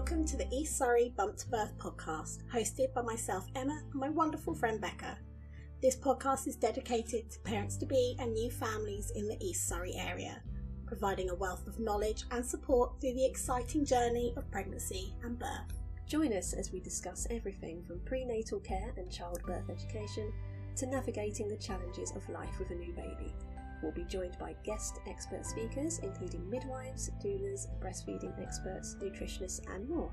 [0.00, 4.08] Welcome to the East Surrey Bump to Birth podcast, hosted by myself, Emma, and my
[4.08, 5.18] wonderful friend Becca.
[5.82, 9.94] This podcast is dedicated to parents to be and new families in the East Surrey
[9.94, 10.40] area,
[10.86, 15.78] providing a wealth of knowledge and support through the exciting journey of pregnancy and birth.
[16.08, 20.32] Join us as we discuss everything from prenatal care and childbirth education
[20.76, 23.34] to navigating the challenges of life with a new baby.
[23.82, 30.10] We'll be joined by guest expert speakers, including midwives, doulas, breastfeeding experts, nutritionists, and more,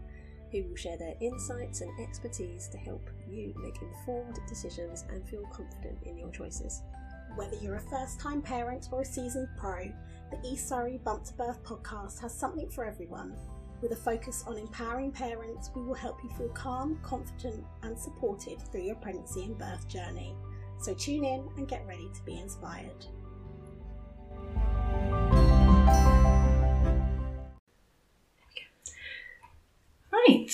[0.51, 5.43] who will share their insights and expertise to help you make informed decisions and feel
[5.51, 6.81] confident in your choices.
[7.35, 9.91] Whether you're a first time parent or a seasoned pro,
[10.31, 13.35] the East Surrey Bump to Birth podcast has something for everyone.
[13.81, 18.59] With a focus on empowering parents, we will help you feel calm, confident, and supported
[18.71, 20.33] through your pregnancy and birth journey.
[20.79, 23.05] So tune in and get ready to be inspired.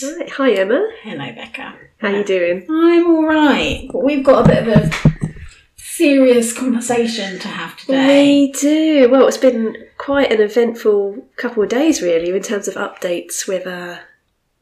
[0.02, 0.20] Right.
[0.20, 0.30] Right.
[0.32, 0.90] Hi Emma.
[1.04, 1.76] Hello, Becca.
[2.00, 2.66] How you doing?
[2.70, 3.88] I'm all right.
[3.92, 5.34] But we've got a bit of a
[5.76, 8.48] serious conversation to have today.
[8.48, 9.10] We do.
[9.10, 13.68] Well, it's been quite an eventful couple of days, really, in terms of updates with
[13.68, 14.00] uh,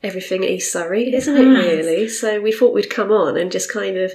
[0.04, 1.56] everything East Surrey, isn't it?
[1.56, 1.86] has.
[1.86, 2.08] Really.
[2.10, 4.12] So we thought we'd come on and just kind of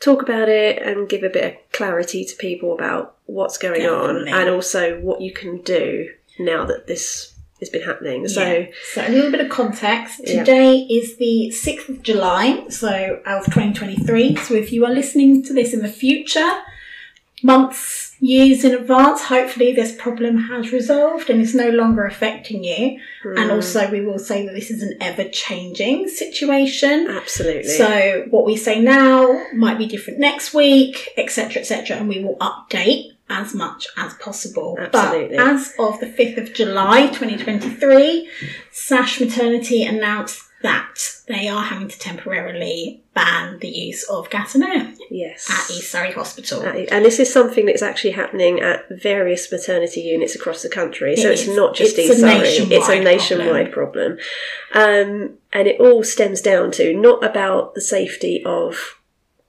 [0.00, 4.32] talk about it and give a bit of clarity to people about what's going Definitely.
[4.32, 8.26] on and also what you can do now that this has been happening.
[8.28, 8.66] So Yeah.
[8.92, 10.20] so a little bit of context.
[10.24, 10.40] Yeah.
[10.40, 14.36] Today is the 6th of July, so of 2023.
[14.36, 16.50] So if you are listening to this in the future,
[17.42, 22.98] months, years in advance, hopefully this problem has resolved and is no longer affecting you.
[23.22, 23.38] Hmm.
[23.38, 27.08] And also we will say that this is an ever changing situation.
[27.08, 27.64] absolutely.
[27.70, 32.36] So what we say now might be different next week, etc., etc., and we will
[32.36, 34.76] update as much as possible.
[34.78, 35.36] Absolutely.
[35.36, 38.28] But as of the fifth of July, twenty twenty three,
[38.70, 44.64] Sash Maternity announced that they are having to temporarily ban the use of gas and
[44.64, 45.48] air yes.
[45.50, 46.62] at East Surrey Hospital.
[46.62, 51.16] And this is something that's actually happening at various maternity units across the country.
[51.16, 51.56] So It it's is.
[51.56, 54.18] not just It's East Surrey, it's a nationwide nationwide problem.
[54.74, 58.99] Um, and it all stems down to not about the safety of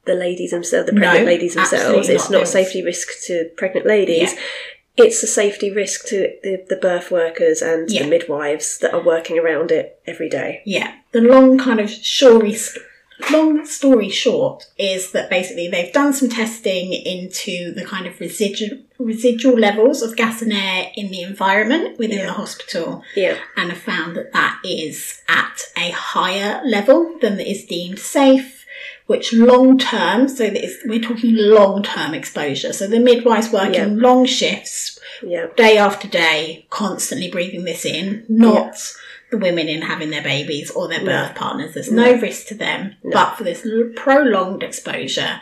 [0.06, 2.10] the ladies themselves, the pregnant No, ladies themselves.
[2.10, 2.38] It's not.
[2.40, 4.34] not a safety risk to pregnant ladies.
[4.34, 4.40] Yeah.
[5.06, 8.04] It's a safety risk to the, the birth workers and Yeah.
[8.04, 10.62] the midwives that are working around it every day.
[10.66, 12.58] Yeah, the long kind of story,
[13.32, 18.80] long story short is that basically they've done some testing into the kind of residual
[19.00, 22.26] residual levels of gas and air in the environment within Yeah.
[22.28, 23.38] the hospital, Yeah.
[23.58, 28.61] and have found that that is at a higher level than is deemed safe.
[29.12, 32.72] Which long term, so that is, we're talking long term exposure.
[32.72, 34.08] So the midwives working Yeah.
[34.08, 35.48] long shifts, Yeah.
[35.58, 38.74] day after day, constantly breathing this in, not
[39.30, 41.74] the women in having their babies or their birth partners.
[41.74, 43.68] There's no, risk to them, but for this
[43.98, 45.42] prolonged exposure,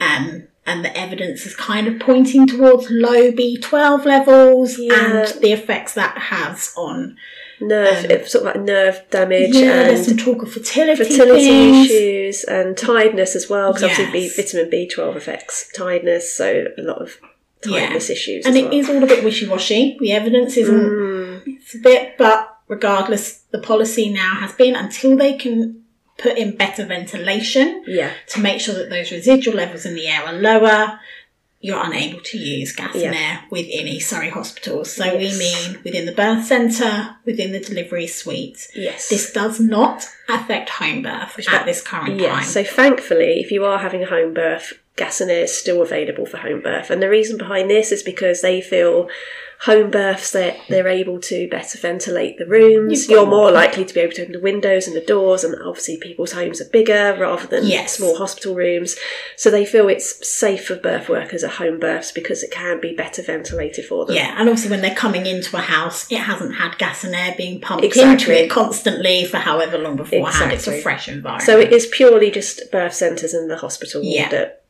[0.00, 4.94] um, and the evidence is kind of pointing towards low B12 levels Yeah.
[4.94, 7.16] and the effects that has on.
[7.62, 11.44] Nerve, it's sort of like nerve damage Yeah, there's and some talk of fertility, fertility
[11.46, 11.86] things.
[11.90, 16.98] issues and tiredness as well because obviously B, vitamin B12 affects tiredness so a lot
[17.00, 17.16] of
[17.62, 18.74] tiredness issues And it well.
[18.74, 19.96] is all a bit wishy-washy.
[20.00, 25.16] The evidence isn't Mm, it's a bit, but regardless, the policy now has been until
[25.16, 25.82] they can
[26.18, 30.22] put in better ventilation yeah to make sure that those residual levels in the air
[30.26, 30.98] are lower.
[31.62, 34.92] You're unable to use gas and air within East Surrey hospitals.
[34.92, 38.68] So we mean within the birth centre, within the delivery suite.
[38.74, 42.44] yes This does not affect home birth at this current yeah time.
[42.44, 46.26] so thankfully if you are having a home birth gas and air is still available
[46.26, 49.08] for home birth and the reason behind this is because they feel
[49.64, 54.00] home births that they're able to better ventilate the rooms you're more likely to be
[54.00, 57.46] able to open the windows and the doors and obviously people's homes are bigger rather
[57.46, 57.96] than Yes.
[57.96, 58.96] small hospital rooms
[59.36, 62.92] so they feel it's safe for birth workers at home births because it can be
[62.94, 66.56] better ventilated for them Yeah, and obviously when they're coming into a house, it hasn't
[66.56, 70.52] had gas and air being pumped into it constantly for however long beforehand.
[70.52, 71.44] It's a fresh environment.
[71.46, 74.28] so it is purely just birth centres and the hospital Yeah.
[74.30, 74.61] that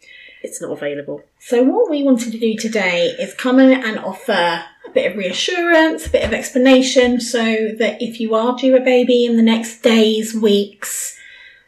[0.42, 4.64] it's not available So what we wanted to do today is come in and offer
[4.84, 7.42] a bit of reassurance, a bit of explanation, so
[7.78, 11.18] that if you are due a baby in the next days, weeks,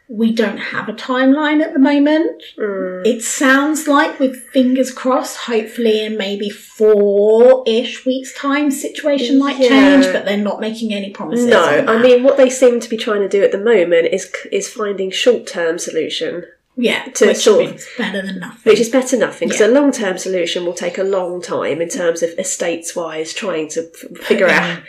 [0.07, 2.43] we don't have a timeline at the moment.
[2.59, 3.07] Mm.
[3.07, 9.69] It sounds like, with fingers crossed, hopefully in maybe four-ish weeks' time, situation might Yeah.
[9.69, 11.47] change, but they're not making any promises.
[11.47, 14.31] No, I mean what they seem to be trying to do at the moment is
[14.51, 16.45] is finding short term solution
[16.77, 18.59] Yeah, to which sort of- is better than nothing.
[18.71, 19.67] which is better than nothing because Yeah.
[19.67, 23.69] a long term solution will take a long time in terms of estates wise trying
[23.69, 24.79] to f- figure out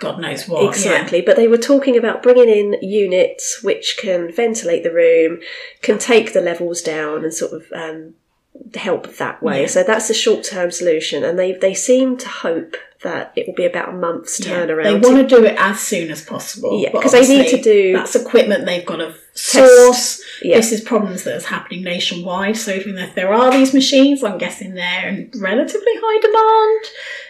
[0.00, 0.64] God knows what.
[0.64, 1.20] exactly.
[1.20, 5.40] But they were talking about bringing in units which can ventilate the room,
[5.82, 8.14] can take the levels down, and sort of um,
[8.74, 9.62] help that way.
[9.62, 9.66] Yeah.
[9.66, 13.54] So that's a short term solution, and they they seem to hope that it will
[13.54, 14.52] be about a month's Yeah.
[14.66, 14.84] turnaround.
[15.02, 16.80] They want to do it as soon as possible.
[16.82, 20.22] Yeah, but 'cause they need to do- That's equipment they've got to source.
[20.42, 20.56] yeah.
[20.56, 22.56] This is problems that is happening nationwide.
[22.56, 26.84] So even if there are these machines, I'm guessing they're in relatively high demand.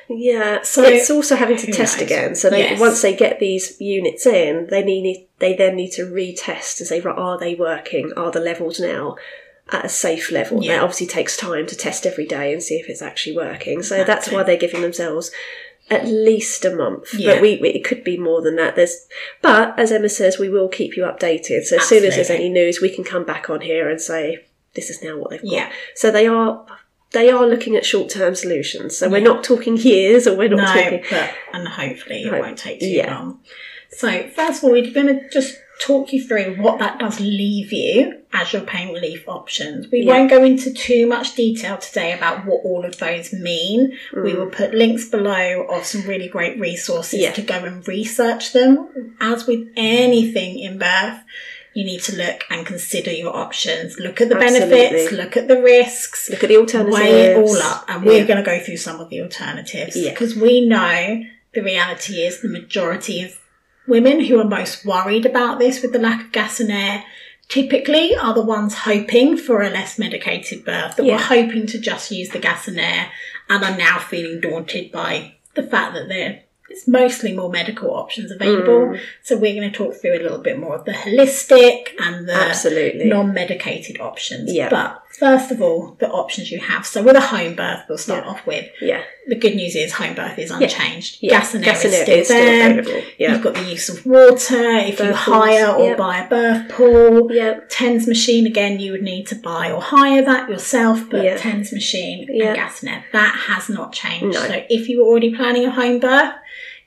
[0.08, 2.06] Yeah, So, it's also having to test knows?
[2.06, 2.34] again.
[2.36, 2.80] So they Yes.
[2.80, 7.00] once they get these units in, they need they then need to retest to say,
[7.00, 8.12] right, are they working?
[8.16, 9.16] Are the levels now
[9.72, 10.62] at a safe level?
[10.62, 10.76] Yeah.
[10.76, 13.82] That obviously takes time to test every day and see if it's actually working.
[13.82, 15.32] So That's that's, why they're giving themselves
[15.88, 17.14] at least a month.
[17.14, 17.34] Yeah.
[17.34, 18.76] But we, we it could be more than that.
[18.76, 19.06] There's
[19.42, 21.64] but as Emma says, we will keep you updated.
[21.64, 24.44] So as soon as there's any news, we can come back on here and say
[24.74, 25.52] this is now what they've got.
[25.52, 25.72] Yeah.
[25.94, 26.66] So they are
[27.12, 28.96] they are looking at short term solutions.
[28.96, 32.40] So we're not talking years or we're not no, talking but and hopefully it Hope-
[32.42, 33.14] won't take too yeah.
[33.14, 33.40] long.
[33.90, 37.72] So first of all, we're going to just talk you through what that does leave
[37.72, 39.86] you as your pain relief options.
[39.90, 40.14] We Yeah.
[40.18, 43.96] won't go into too much detail today about what all of those mean.
[44.14, 44.36] We Mm.
[44.36, 47.32] will put links below of some really great resources Yeah.
[47.32, 49.14] to go and research them.
[49.20, 51.18] As with anything in birth,
[51.74, 53.98] you need to look and consider your options.
[53.98, 55.16] Look at the benefits, Absolutely.
[55.18, 56.96] look at the risks, look at the alternatives.
[56.98, 60.10] weigh it all up, and we're going to go through some of the alternatives Yeah.
[60.10, 61.22] because we know
[61.54, 63.38] the reality is the majority of
[63.86, 67.04] women who are most worried about this with the lack of gas and air
[67.48, 71.14] typically are the ones hoping for a less medicated birth that Yeah.
[71.14, 73.10] were hoping to just use the gas and air
[73.48, 78.30] and are now feeling daunted by the fact that there is mostly more medical options
[78.30, 79.00] available Mm.
[79.22, 82.34] so we're going to talk through a little bit more of the holistic and the
[82.34, 83.04] Absolutely.
[83.06, 84.52] non-medicated options.
[84.52, 84.68] Yeah.
[84.68, 86.86] But first of all, the options you have.
[86.86, 88.30] So with a home birth, we'll start Yeah.
[88.30, 88.66] off with.
[88.80, 89.02] yeah.
[89.28, 91.18] The good news is home birth is unchanged.
[91.20, 91.30] yeah.
[91.30, 92.78] Gas and air Gas is and air still is still there.
[92.78, 93.02] available.
[93.18, 93.32] Yeah.
[93.32, 94.62] You've got the use of water.
[94.92, 95.94] If you hire pools, or yeah.
[95.96, 97.32] buy a birth pool.
[97.32, 97.60] Yeah.
[97.68, 101.36] TENS machine again, you would need to buy or hire that yourself, but Yeah.
[101.38, 102.48] TENS machine Yeah.
[102.48, 104.34] and gas and air that has not changed.
[104.34, 104.46] No.
[104.46, 106.34] So if you were already planning a home birth,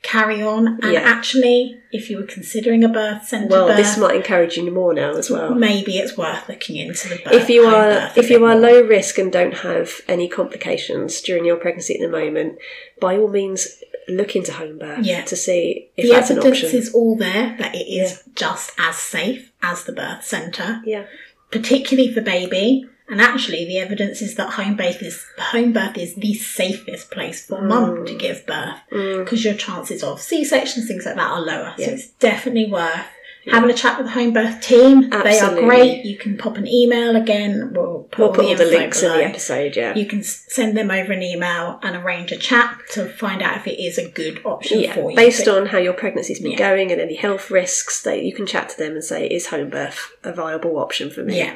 [0.01, 0.80] carry on.
[0.81, 1.01] And Yeah.
[1.01, 4.94] actually, if you were considering a birth centre Well, birth, this might encourage you more
[4.94, 5.54] now as well.
[5.54, 7.34] maybe it's worth looking into the birth.
[7.34, 8.69] if you are if you are more.
[8.72, 12.57] low risk and don't have any complications during your pregnancy at the moment,
[13.01, 15.22] by all means look into home birth Yeah.
[15.25, 18.96] to see if the that's an evidence is all there that it is just as
[18.96, 21.04] safe as the birth centre, Yeah.
[21.51, 22.86] particularly for baby.
[23.10, 27.46] And actually, the evidence is that home birth is home birth is the safest place
[27.46, 28.20] for mum to Mm.
[28.20, 29.24] give birth Mm.
[29.24, 31.74] because your chances of C sections, things like that, are lower.
[31.78, 33.06] So it's definitely worth
[33.46, 33.56] Yeah.
[33.56, 35.10] having a chat with the home birth team.
[35.10, 36.04] They are great.
[36.06, 37.72] You can pop an email again.
[37.74, 39.76] We'll put, We'll all put the all the links in the episode.
[39.78, 39.96] Yeah.
[39.96, 43.66] You can send them over an email and arrange a chat to find out if
[43.68, 45.16] it is a good option Yeah, for you.
[45.16, 46.58] based But- on how your pregnancy's been Yeah.
[46.58, 49.70] going and any health risks, that you can chat to them and say, "Is home
[49.70, 51.54] birth a viable option for me?" Yeah,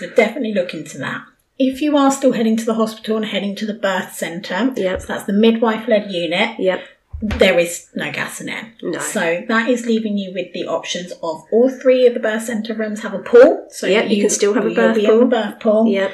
[0.00, 1.22] so definitely look into that.
[1.58, 4.96] If you are still heading to the hospital and heading to the birth centre, Yeah.
[4.98, 6.80] so that's the midwife led unit, Yep.
[7.22, 8.72] there is no gas and air.
[8.82, 8.98] No.
[8.98, 12.72] So that is leaving you with the options of all three of the birth centre
[12.74, 13.66] rooms have a pool.
[13.70, 15.26] So Yeah, you can still have a birth pool.
[15.26, 15.86] birth pool.
[15.86, 16.12] Yep.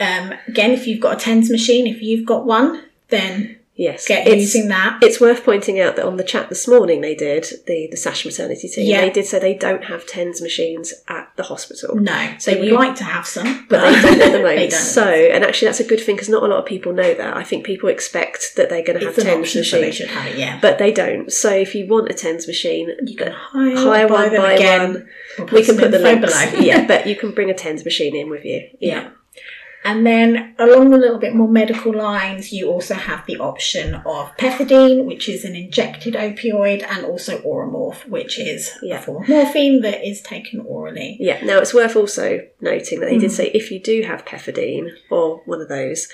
[0.00, 4.06] Um, again, if you've got a TENS machine, if you've got one, then Yes.
[4.06, 4.98] get It's- using that.
[5.02, 8.24] It's worth pointing out that on the chat this morning they did the the Sash
[8.26, 8.86] maternity team.
[8.86, 9.00] Yeah.
[9.00, 12.68] They did say they don't have tens machines at the hospital, No, So they would
[12.68, 14.72] you- like to have some, but they don't at the moment.
[14.72, 17.34] So, and actually that's a good thing because not a lot of people know that.
[17.36, 20.08] I think people expect that they're going to have tens option, so they machines, should
[20.08, 20.38] have it.
[20.38, 21.32] Yeah, but they don't.
[21.32, 24.80] So if you want a tens machine, you can hire, hire buy one, buy again.
[24.92, 25.08] one.
[25.38, 26.26] We'll We can put the links.
[26.30, 26.60] below.
[26.60, 28.68] yeah, but you can bring a tens machine in with you.
[28.80, 29.10] Yeah.
[29.84, 34.36] And then along the little bit more medical lines, you also have the option of
[34.36, 39.00] pethidine, which is an injected opioid, and also Oromorph, which is Yeah.
[39.00, 41.16] a form of morphine that is taken orally.
[41.18, 41.44] Yeah.
[41.44, 43.34] Now it's worth also noting that they did Mm.
[43.34, 46.08] say if you do have pethidine or one of those,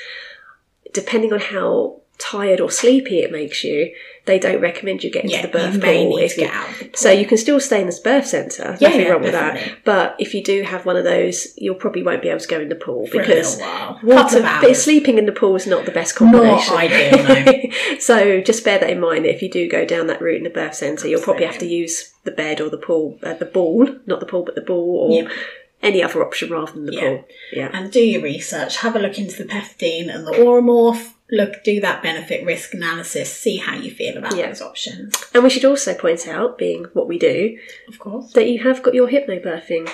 [0.95, 3.95] depending on how tired or sleepy it makes you,
[4.25, 6.47] they don't recommend you get into Yeah, the birth pool need if to you.
[6.49, 6.69] get out.
[6.79, 6.91] The pool.
[6.97, 8.77] So you can still stay in the birth centre.
[8.81, 9.85] Yeah, nothing yeah, wrong with that.
[9.85, 12.61] But if you do have one of those, you probably won't be able to go
[12.61, 13.59] in the pool for because
[14.03, 16.75] water, sleeping in the pool is not the best combination.
[16.75, 17.71] Not ideal,
[18.01, 19.25] so just bear that in mind.
[19.25, 21.67] If you do go down that route in the birth centre, you'll probably have to
[21.67, 24.97] use the bed or the pool, uh, the ball, not the pool, but the ball,
[25.09, 25.29] or Yeah.
[25.83, 27.01] any other option rather than the Yeah.
[27.01, 27.25] pool.
[27.53, 27.71] Yeah.
[27.73, 28.79] And do your research.
[28.79, 31.13] Have a look into the pethidine and the Oromorph.
[31.31, 33.31] Look, do that benefit risk analysis.
[33.33, 34.49] See how you feel about Yeah.
[34.49, 35.15] those options.
[35.35, 37.59] And we should also point out, being what we do,
[37.89, 38.33] Of course.
[38.33, 39.87] that you have got your hypnobirthing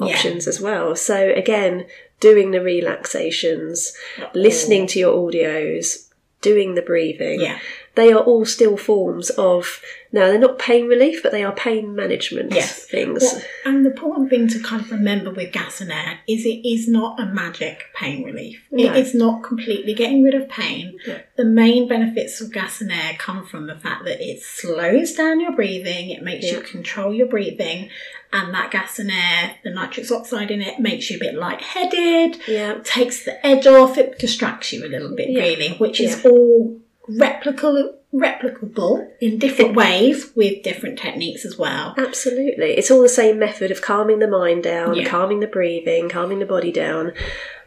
[0.00, 0.06] Yeah.
[0.06, 0.96] options as well.
[0.96, 1.86] So again,
[2.18, 3.96] doing the relaxations,
[4.34, 6.06] listening to your audios,
[6.40, 7.40] doing the breathing.
[7.40, 7.58] Yeah.
[7.96, 9.82] They are all still forms of
[10.12, 12.84] now they're not pain relief, but they are pain management Yes.
[12.84, 13.20] things.
[13.22, 16.66] Well, and the important thing to kind of remember with gas and air is it
[16.66, 18.62] is not a magic pain relief.
[18.70, 18.84] No.
[18.92, 20.98] It is not completely getting rid of pain.
[21.06, 21.18] No.
[21.36, 25.40] The main benefits of gas and air come from the fact that it slows down
[25.40, 27.90] your breathing, it makes you control your breathing,
[28.32, 32.40] and that gas and air, the nitrous oxide in it, makes you a bit lightheaded,
[32.46, 32.78] yeah.
[32.84, 35.42] takes the edge off, it distracts you a little bit, Yeah.
[35.42, 36.30] really, which is Yeah.
[36.30, 41.94] all replicable replicable in different ways with different techniques as well.
[41.96, 42.72] Absolutely.
[42.72, 45.04] It's all the same method of calming the mind down, Yeah.
[45.04, 47.12] calming the breathing, calming the body down,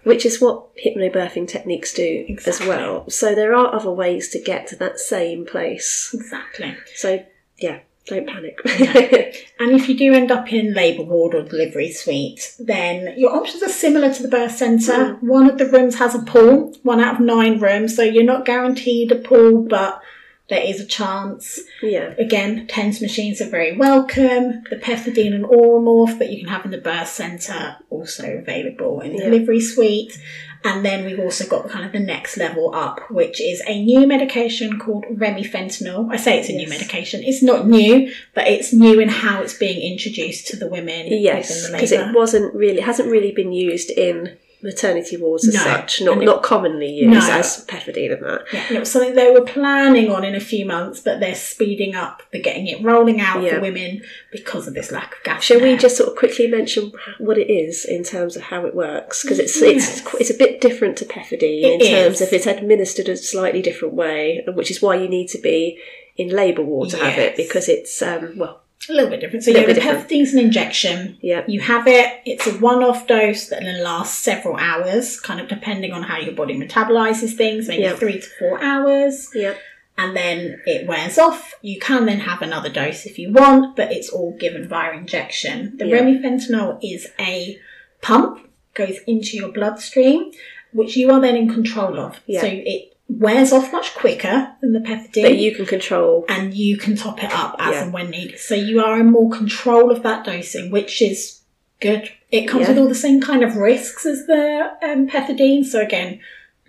[0.03, 3.09] which is what hypnobirthing techniques do as well.
[3.09, 6.11] So there are other ways to get to that same place.
[6.13, 6.75] Exactly.
[6.93, 7.23] So
[7.57, 8.57] yeah, don't panic.
[9.59, 13.63] And if you do end up in labour ward or delivery suite, then your options
[13.63, 14.91] are similar to the birth centre.
[14.91, 15.23] Mm.
[15.23, 18.45] One of the rooms has a pool, one out of nine rooms, so you're not
[18.45, 20.01] guaranteed a pool, but
[20.49, 21.61] there is a chance.
[21.81, 22.13] yeah.
[22.17, 24.63] Again, TENS machines are very welcome.
[24.69, 29.13] The pethidine and Oromorph that you can have in the birth centre also available in
[29.13, 29.29] the Yeah.
[29.29, 30.19] delivery suite.
[30.63, 34.07] And then we've also got kind of the next level up, which is a new
[34.07, 36.11] medication called remifentanil.
[36.11, 37.21] I say it's a new medication.
[37.23, 41.69] It's not new, but it's new in how it's being introduced to the women Yes,
[41.69, 46.01] because it wasn't really hasn't really been used in maternity wards as No, such.
[46.01, 47.33] Not it- not commonly used No.
[47.33, 48.41] as pethidine and that.
[48.53, 51.35] Yeah, and it was something they were planning on in a few months, but they're
[51.35, 52.23] speeding up.
[52.31, 53.55] They're getting it rolling out Yeah.
[53.55, 55.43] for women because of this lack of gas.
[55.43, 58.73] Shall we just sort of quickly mention what it is in terms of how it
[58.73, 59.21] works?
[59.21, 59.99] Because it's Yes.
[60.01, 62.27] it's it's a bit different to pethidine It in terms is.
[62.27, 65.77] of it's administered a slightly different way, which is why you need to be
[66.15, 69.43] in labour ward to have it because it's um well A little bit different.
[69.43, 69.99] So A yeah, little the different.
[70.01, 71.17] pethidine's an injection.
[71.21, 72.21] yeah You have it.
[72.25, 76.33] It's a one-off dose that then lasts several hours, kind of depending on how your
[76.33, 77.67] body metabolizes things.
[77.67, 77.95] Maybe Yeah.
[77.95, 79.53] three to four hours, yeah
[79.95, 81.53] and then it wears off.
[81.61, 85.77] You can then have another dose if you want, but it's all given via injection.
[85.77, 85.99] The Yeah.
[85.99, 87.59] remifentanil is a
[88.01, 90.31] pump goes into your bloodstream,
[90.73, 92.19] which you are then in control of.
[92.25, 92.41] Yeah.
[92.41, 96.25] So it wears off much quicker than the pethidine that you can control.
[96.29, 97.83] and you can top it up as Yeah.
[97.83, 98.39] and when needed.
[98.39, 101.39] So you are in more control of that dosing, which is
[101.79, 102.09] good.
[102.31, 102.69] It comes Yeah.
[102.69, 105.65] with all the same kind of risks as the um, pethidine.
[105.65, 106.19] So again,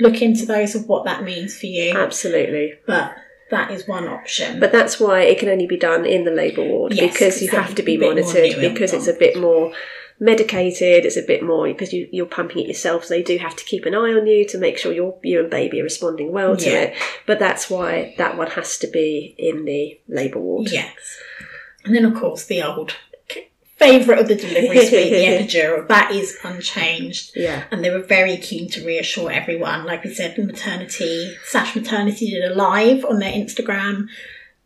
[0.01, 1.93] look into those of what that means for you.
[1.97, 2.75] Absolutely.
[2.87, 3.13] But
[3.51, 4.59] that is one option.
[4.59, 7.49] But that's why it can only be done in the labour ward Yes, because you
[7.51, 9.73] have to be monitored because it's a bit more
[10.21, 11.05] medicated.
[11.05, 13.65] It's a bit more because you, you're pumping it yourself, so they do have to
[13.65, 16.57] keep an eye on you to make sure your you and baby are responding well
[16.57, 16.79] to Yeah.
[16.83, 16.97] it.
[17.27, 20.71] But that's why that one has to be in the labour ward.
[20.71, 20.95] yes.
[21.85, 22.95] And then of course the old
[23.77, 27.33] favourite of the delivery suite, the epidural, that is unchanged.
[27.35, 27.65] Yeah.
[27.71, 29.85] and they were very keen to reassure everyone.
[29.85, 34.07] Like we said, maternity, Sash Maternity did a live on their Instagram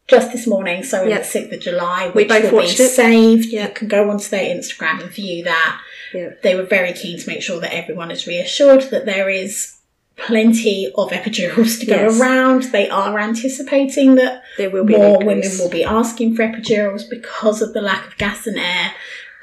[0.08, 1.18] just this morning, so Yeah.
[1.18, 2.88] the 6th of July, We which both will be it.
[2.88, 3.46] saved.
[3.52, 3.68] Yeah.
[3.68, 5.80] You can go onto their Instagram and view that.
[6.14, 6.30] Yeah.
[6.42, 9.74] They were very keen to make sure that everyone is reassured that there is
[10.16, 12.20] plenty of epidurals to go Yes.
[12.20, 12.62] around.
[12.72, 17.62] They are anticipating that There will be more women will be asking for epidurals because
[17.62, 18.92] of the lack of gas and air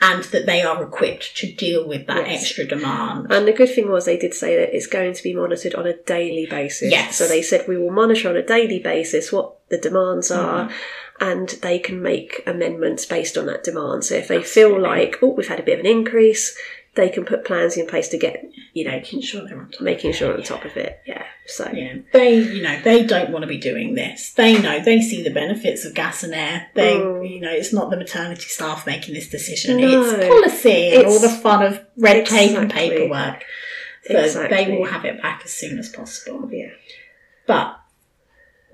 [0.02, 2.42] and that they are equipped to deal with that Yes.
[2.42, 3.28] extra demand.
[3.30, 5.88] And the good thing was they did say that it's going to be monitored on
[5.88, 6.92] a daily basis.
[6.92, 7.16] Yes.
[7.16, 10.74] So they said we will monitor on a daily basis what the demands are Mm-hmm.
[11.32, 14.04] and they can make amendments based on that demand.
[14.04, 16.58] So if they feel like, oh, we've had a bit of an increase,
[16.96, 18.44] they can put plans in place to get,
[18.74, 19.82] you know, making sure they're on top.
[19.82, 21.00] making sure on top of it.
[21.06, 21.24] Yeah.
[21.48, 24.34] So Yeah, they, you know, they don't want to be doing this.
[24.34, 26.68] They know they see the benefits of gas and air.
[26.74, 27.30] They, Mm.
[27.30, 29.80] you know, it's not the maternity staff making this decision.
[29.80, 30.04] No.
[30.04, 33.44] It's policy and all the fun of red tape and paperwork.
[34.08, 36.50] So they will have it back as soon as possible.
[36.52, 36.72] yeah.
[37.48, 37.78] But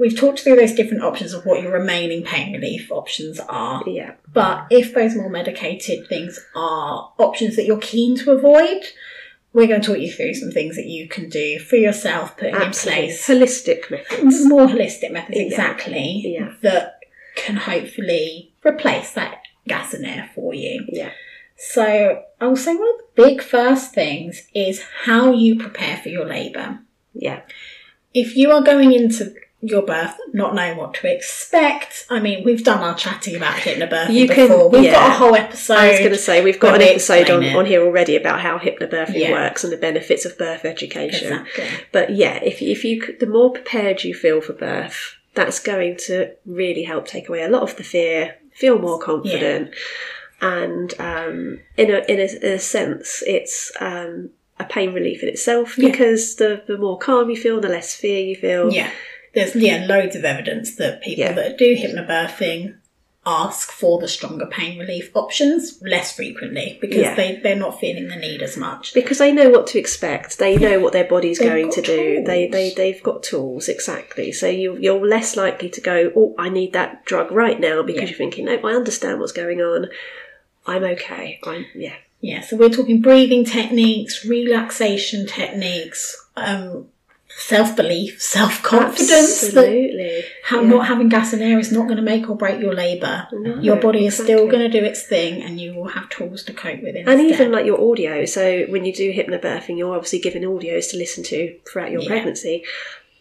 [0.01, 3.83] we've talked through those different options of what your remaining pain relief options are.
[3.87, 4.15] Yeah.
[4.33, 8.81] But if those more medicated things are options that you're keen to avoid,
[9.53, 12.55] we're going to talk you through some things that you can do for yourself, putting
[12.55, 13.03] Absolutely.
[13.03, 14.45] in place Holistic methods.
[14.45, 15.43] more holistic methods Yeah.
[15.45, 16.53] exactly Yeah.
[16.61, 16.99] that
[17.35, 20.85] can hopefully replace that gas and air for you.
[20.89, 21.11] Yeah.
[21.57, 26.09] So I will say one of the big first things is how you prepare for
[26.09, 26.79] your labour.
[27.13, 27.41] Yeah.
[28.13, 32.63] If you are going into your birth not knowing what to expect, I mean we've
[32.63, 34.69] done our chatting about hypnobirthing You can- before.
[34.69, 35.77] We've got a whole episode.
[35.77, 37.55] I was going to say we've got an episode on, it.
[37.55, 39.31] on here already about how hypnobirthing Yeah.
[39.31, 41.33] works and the benefits of birth education.
[41.45, 41.65] Exactly.
[41.91, 46.31] But yeah, if if you the more prepared you feel for birth, that's going to
[46.45, 48.35] really help take away a lot of the fear.
[48.53, 49.73] Feel more confident,
[50.41, 55.29] and um, in a in a, in a sense, it's um, a pain relief in
[55.29, 55.89] itself Yeah.
[55.91, 58.71] because the the more calm you feel, the less fear you feel.
[58.73, 58.89] Yeah.
[59.33, 61.33] There's yeah, loads of evidence that people Yeah.
[61.33, 62.75] that do hypnobirthing
[63.23, 67.13] ask for the stronger pain relief options less frequently because Yeah.
[67.13, 68.95] they, they're not feeling the need as much.
[68.95, 70.39] because they know what to expect.
[70.39, 72.23] They know what their body's They've going to do.
[72.25, 74.31] they, they they've got tools exactly.
[74.31, 78.01] So you you're less likely to go, oh, I need that drug right now because
[78.01, 78.07] Yeah.
[78.09, 79.89] you're thinking, no, I understand what's going on.
[80.65, 81.39] I'm okay.
[81.45, 81.95] I'm yeah.
[82.21, 86.87] Yeah, so we're talking breathing techniques, relaxation techniques, um,
[87.37, 89.43] self belief, self confidence.
[89.43, 90.23] Absolutely.
[90.43, 90.67] how Yeah.
[90.69, 93.27] not having gas and air is not going to make or break your labour.
[93.31, 96.43] No, your body is still going to do its thing, and you will have tools
[96.43, 97.07] to cope with it.
[97.07, 97.31] And instead.
[97.41, 98.25] even like your audio.
[98.25, 102.09] So when you do hypnobirthing, you're obviously given audios to listen to throughout your Yeah.
[102.09, 102.63] pregnancy.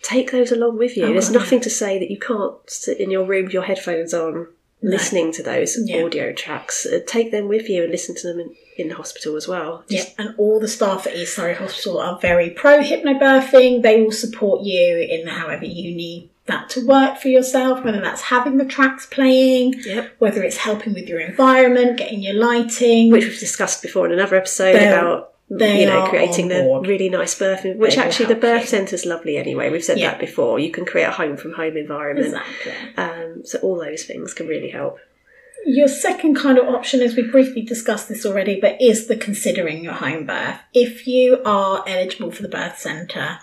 [0.02, 1.04] Take those along with you.
[1.04, 1.38] Oh, There's yeah.
[1.38, 4.48] nothing to say that you can't sit in your room with your headphones on,
[4.82, 4.90] No.
[4.92, 6.86] listening to those audio tracks.
[6.86, 9.84] Uh, take them with you and listen to them in, the hospital as well.
[9.88, 13.82] Yeah, and all the staff at East Surrey Hospital are very pro hypnobirthing.
[13.82, 18.22] They will support you in however you need that to work for yourself, whether that's
[18.22, 20.10] having the tracks playing, Yep.
[20.18, 23.12] whether it's helping with your environment, getting your lighting.
[23.12, 27.36] Which we've discussed before in another episode They're- about you know creating the really nice
[27.36, 28.66] birth, which They actually the birth you.
[28.68, 29.68] centre's lovely anyway.
[29.68, 30.10] We've said Yeah.
[30.12, 30.58] that before.
[30.60, 32.26] You can create a home from home environment.
[32.28, 32.72] exactly.
[32.96, 34.98] Um, so all those things can really help.
[35.66, 39.84] Your second kind of option, as we briefly discussed this already, but is the considering
[39.84, 40.58] your home birth.
[40.72, 43.38] If you are eligible for the birth centre,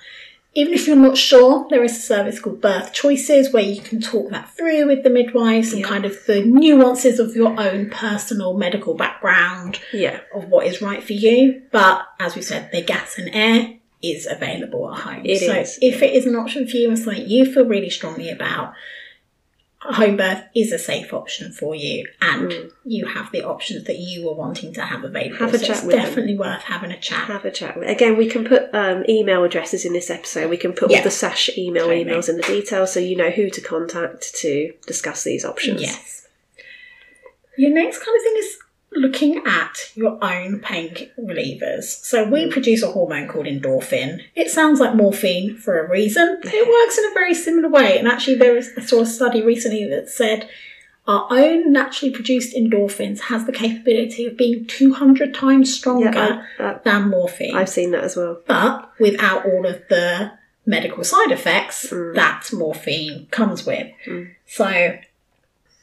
[0.54, 4.02] even if you're not sure, there is a service called Birth Choices where you can
[4.02, 8.58] talk that through with the midwives and kind of the nuances of your own personal
[8.58, 10.22] medical background Yeah.
[10.34, 11.62] of what is right for you.
[11.72, 15.22] But as we said, the gas and air is available at home.
[15.26, 17.92] It so is, if it is an option for you and something you feel really
[17.92, 18.74] strongly about,
[19.96, 22.72] home birth is a safe option for you and Mm.
[22.86, 25.38] you have the options that you are wanting to have available.
[25.38, 26.06] Have a so chat it's with them.
[26.06, 27.20] definitely worth having a chat.
[27.28, 27.78] Have a chat.
[27.78, 30.50] with Again, we can put um, email addresses in this episode.
[30.50, 32.06] We can put all the SASH email Totally.
[32.06, 35.82] emails in the details so you know who to contact to discuss these options.
[35.82, 36.28] Yes.
[37.58, 38.58] Your next kind of thing is
[38.98, 41.84] looking at your own pain relievers.
[42.04, 42.52] So we Mm.
[42.52, 44.22] produce a hormone called endorphin.
[44.36, 46.40] It sounds like morphine for a reason.
[46.44, 47.98] It works in a very similar way.
[47.98, 50.50] And actually, there is I saw a study recently that said
[51.08, 56.64] our own naturally produced endorphins has the capability of being 200 times stronger Yeah, I,
[56.64, 58.42] I, than morphine I've seen that as well.
[58.46, 60.32] but without all of the
[60.66, 62.14] medical side effects Mm.
[62.16, 63.88] that morphine comes with.
[64.06, 64.32] Mm.
[64.46, 64.98] So,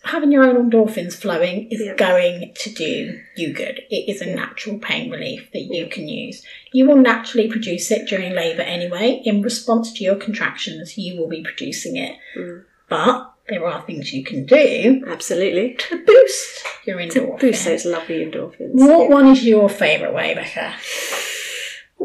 [0.04, 1.94] having your own endorphins flowing is Yeah.
[1.94, 3.82] going to do you good.
[3.90, 6.42] It is a natural pain relief that you can use.
[6.72, 9.20] You will naturally produce it during labour anyway.
[9.24, 12.16] In response to your contractions, you will be producing it.
[12.36, 12.64] Mm.
[12.88, 15.74] But there are things you can do Absolutely.
[15.74, 17.40] to boost your To endorphins.
[17.40, 18.70] boost those lovely endorphins.
[18.74, 20.74] What one is your favourite way, Becca?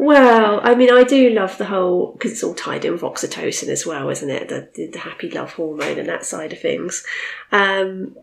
[0.02, 3.68] Well, I mean, I do love the whole because it's all tied in with oxytocin
[3.68, 4.48] as well, isn't it?
[4.48, 7.04] The, the, the happy love hormone and that side of things.
[7.52, 8.16] Um,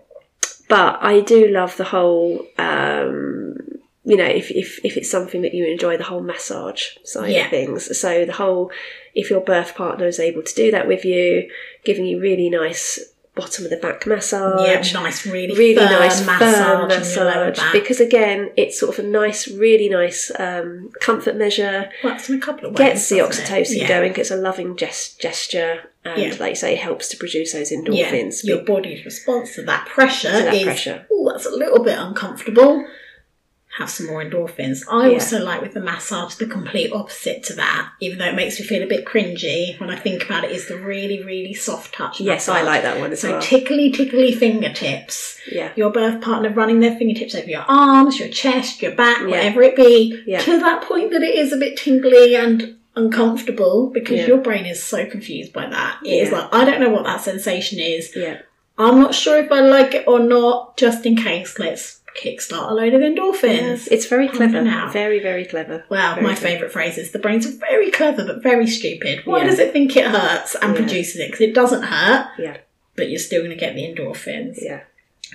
[0.67, 3.57] but I do love the whole, um,
[4.03, 7.45] you know, if, if if it's something that you enjoy, the whole massage side Yeah.
[7.45, 7.95] of things.
[7.99, 8.71] So the whole,
[9.13, 11.47] if your birth partner is able to do that with you,
[11.85, 16.89] giving you really nice bottom of the back massage, Yeah, nice, really, really nice massage,
[16.89, 22.35] massage because again it's sort of a nice really nice um, comfort measure works in
[22.35, 22.87] a couple of ways.
[22.89, 23.87] gets the oxytocin Yeah.
[23.87, 26.33] going gets a loving gest- gesture and Yeah.
[26.39, 30.31] like you say helps to produce those Yeah, endorphins your body's response to that pressure
[30.31, 31.05] To that is, pressure.
[31.11, 32.85] oh, that's a little bit uncomfortable.
[33.77, 34.79] Have some more endorphins.
[34.89, 35.13] I Yeah.
[35.13, 38.65] also like with the massage the complete opposite to that, even though it makes me
[38.65, 42.19] feel a bit cringy when I think about it, is the really, really soft touch.
[42.19, 45.37] yes i like that one as So well So tickly, tickly fingertips.
[45.51, 49.27] yeah Your birth partner running their fingertips over your arms, your chest, your back, Yeah.
[49.27, 50.39] whatever it be, Yeah.
[50.39, 54.27] to that point that it is a bit tingly and uncomfortable because Yeah.
[54.27, 55.97] your brain is so confused by that.
[56.03, 58.15] It is like, I don't know what that sensation is.
[58.15, 58.37] yeah
[58.79, 60.77] I'm not sure if I like it or not.
[60.77, 63.43] Just in case, let's kickstart a load of endorphins.
[63.43, 64.91] Yes, it's very clever out.
[64.93, 66.47] very very clever Well, Very my clever.
[66.53, 69.21] favourite phrase is the brain's very clever but very stupid.
[69.25, 69.45] Why Yeah.
[69.49, 70.79] does it think it hurts and Yeah.
[70.81, 71.27] produces it?
[71.27, 72.57] Because it doesn't hurt, yeah
[72.95, 74.57] but you're still going to get the endorphins.
[74.59, 74.81] yeah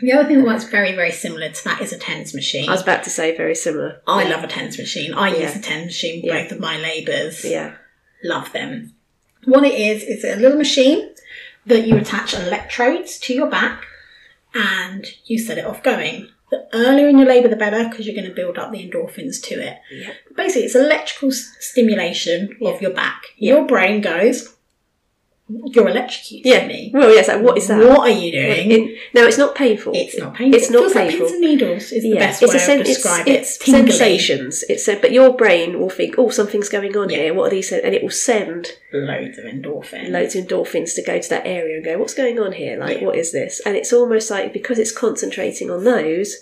[0.00, 2.68] The other thing that works very, very similar to that is a TENS machine.
[2.68, 5.14] i was about to say very similar I love a TENS machine.
[5.14, 6.42] I use a TENS machine Yeah.
[6.42, 7.44] both of my labours.
[7.44, 7.72] yeah
[8.24, 8.92] Love them.
[9.44, 11.10] What it is, is a little machine
[11.66, 13.84] that you attach electrodes to your back
[14.54, 16.28] and you set it off going.
[16.52, 19.42] The earlier in your labour, the better because you're going to build up the endorphins
[19.44, 19.78] to it.
[19.90, 22.70] yeah Basically, it's electrical s- stimulation Yeah.
[22.70, 23.22] of your back.
[23.38, 23.54] Yeah.
[23.54, 24.51] Your brain goes,
[25.48, 26.66] you're electrocuting Yeah.
[26.66, 26.90] me.
[26.94, 27.28] Well, yes.
[27.28, 27.78] Like, what is that?
[27.78, 28.70] What are you doing?
[28.70, 29.92] In- now, it's not painful.
[29.94, 30.58] it's not painful.
[30.58, 31.18] It's not like painful.
[31.26, 33.40] pins and needles is the best it's way a sen- to describe it's, it.
[33.40, 33.90] it's Tingly.
[33.90, 34.64] sensations.
[34.68, 37.16] It's a, but your brain will think, oh, something's going on Yeah.
[37.18, 37.34] here.
[37.34, 37.70] What are these?
[37.72, 40.10] And it will send Loads of endorphins.
[40.10, 42.78] loads of endorphins to go to that area and go, what's going on here?
[42.78, 43.06] Like, Yeah.
[43.06, 43.60] what is this?
[43.66, 46.36] And it's almost like because it's concentrating on those,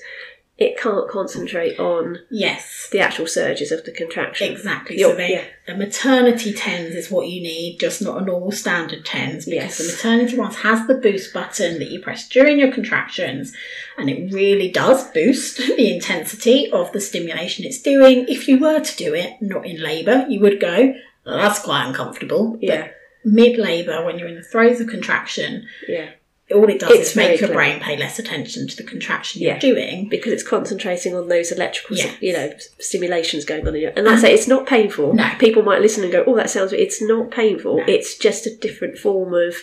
[0.60, 2.88] it can't concentrate on Yes.
[2.92, 4.52] the actual surges of the contraction.
[4.52, 4.98] Exactly.
[4.98, 5.44] You're- so they, yeah.
[5.74, 9.78] a maternity tens is what you need, just not a normal standard tens, because Yes.
[9.78, 13.54] the maternity ones has the boost button that you press during your contractions,
[13.96, 18.26] and it really does boost the intensity of the stimulation it's doing.
[18.28, 20.94] If you were to do it not in labour, you would go,
[21.26, 22.58] "Oh, that's quite uncomfortable.
[22.60, 22.88] Yeah,
[23.24, 26.10] Mid labour, when you're in the throes of contraction, yeah.
[26.54, 29.58] All it does It's is make your brain pay less attention to the contraction Yeah.
[29.62, 30.08] you're doing.
[30.08, 32.16] Because it's concentrating on those electrical, Yes.
[32.20, 33.92] you know, stimulations going on in your.
[33.96, 35.14] And I say, it's not painful.
[35.14, 35.30] No.
[35.38, 37.78] People might listen and go, "Oh, that sounds." It's not painful.
[37.78, 37.84] No.
[37.86, 39.56] It's just a different form of,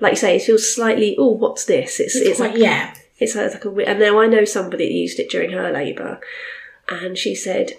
[0.00, 1.16] like you say, it feels slightly.
[1.18, 2.00] Oh, what's this?
[2.00, 2.94] It's It's, it's quite, like yeah.
[3.18, 6.20] It's like like a and now I know somebody that used it during her labour,
[6.88, 7.72] and she said,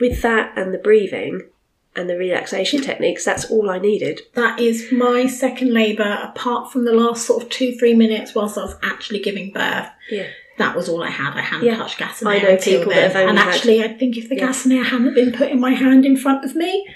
[0.00, 1.48] with that and the breathing
[1.96, 4.20] and the relaxation techniques, that's all I needed.
[4.34, 8.58] That is my second labour, apart from the last sort of two, three minutes whilst
[8.58, 9.88] I was actually giving birth.
[10.10, 10.26] Yeah,
[10.58, 11.34] That was all I had.
[11.34, 11.76] I hadn't Yeah.
[11.76, 13.10] touched gas and I know until people that then.
[13.10, 14.46] have only and had- actually, I think if the Yeah.
[14.46, 16.86] gas and air hadn't been put in my hand in front of me,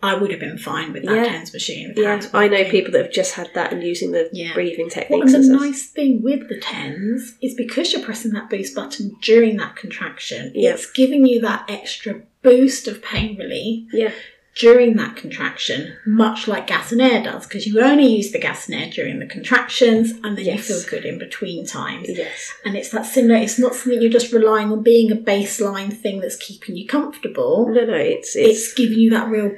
[0.00, 1.24] I would have been fine with that Yeah.
[1.24, 1.92] TENS machine.
[1.96, 2.20] yeah.
[2.32, 4.54] I know people that have just had that and using the Yeah.
[4.54, 5.34] breathing Well, techniques.
[5.34, 9.56] and the nice thing with the TENS is because you're pressing that boost button during
[9.56, 10.74] that contraction, Yeah.
[10.74, 14.12] it's giving you that extra boost of pain relief Yeah,
[14.58, 18.66] during that contraction, much like gas and air does, because you only use the gas
[18.68, 20.68] and air during the contractions and then Yes.
[20.68, 22.08] you feel good in between times.
[22.08, 25.92] yes, And it's that similar, it's not something you're just relying on being a baseline
[25.96, 27.68] thing that's keeping you comfortable.
[27.72, 27.94] no, no.
[27.94, 29.52] It's It's, it's, giving you that real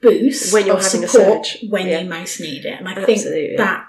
[0.00, 1.66] boost When you're having a support surge.
[1.68, 2.00] when Yeah.
[2.00, 2.78] you most need it.
[2.78, 3.46] And I Absolutely.
[3.48, 3.86] think that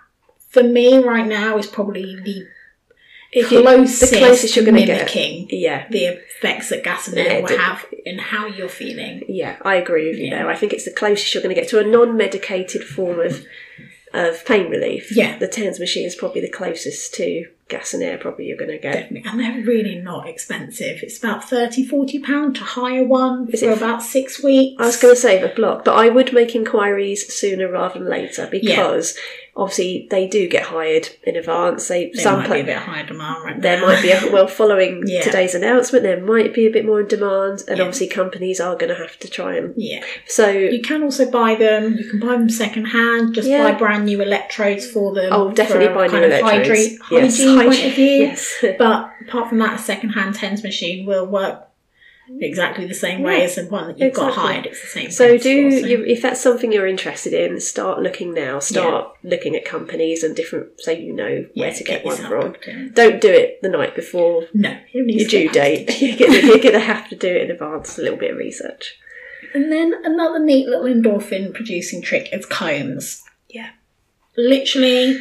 [0.50, 2.46] for me right now is probably the
[3.32, 5.14] if closest, the closest you're going to get.
[5.52, 9.24] Yeah, the effects that gas and Yeah, air will have in how you're feeling.
[9.28, 10.38] Yeah, I agree with you Yeah.
[10.40, 10.50] there.
[10.50, 13.46] I think it's the closest you're going to get to a non-medicated form of
[14.14, 15.14] of pain relief.
[15.16, 15.38] Yeah.
[15.38, 18.18] the TENS machine is probably the closest to gas and air.
[18.18, 18.94] Probably you're going to get.
[19.12, 19.24] Definitely.
[19.30, 21.00] And they're really not expensive.
[21.04, 24.82] It's about 30 40 pound to hire one Is for it- about six weeks.
[24.82, 28.10] I was going to say the block, but I would make inquiries sooner rather than
[28.10, 29.16] later because
[29.58, 31.88] obviously they do get hired in advance.
[31.88, 33.88] They There some might pla- be a bit higher demand right there now.
[33.88, 35.22] might be a, well following Yeah.
[35.22, 37.84] today's announcement there might be a bit more in demand and Yeah.
[37.84, 40.04] obviously companies are going to have to try and yeah.
[40.28, 41.96] so You can also buy them.
[41.98, 43.34] You can buy them second hand.
[43.34, 43.64] Just Yeah.
[43.72, 45.30] buy brand new electrodes for them.
[45.34, 47.38] oh definitely buy new electrodes yes.
[47.38, 48.06] hygiene point of view.
[48.28, 51.67] yes But apart from that, a second hand tens machine will work
[52.30, 54.66] exactly the same way Yeah, as the one that you've got hired.
[54.66, 55.12] It's the same.
[55.12, 58.60] So do you if that's something you're interested in, start looking now.
[58.60, 62.56] Start looking at companies and different so you know where Yeah, to get, one from.
[62.94, 66.02] Don't do it the night before No, your due date.
[66.02, 67.98] You're gonna, you're gonna have to do it in advance.
[67.98, 68.98] A little bit of research.
[69.54, 73.24] And then another neat little endorphin producing trick is combs.
[73.50, 73.70] Yeah.
[74.36, 75.20] Literally